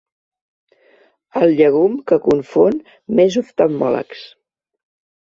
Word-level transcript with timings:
El 1.41 1.53
llegum 1.59 2.01
que 2.13 2.21
confon 2.31 2.83
més 3.23 3.41
oftalmòlegs. 3.45 4.29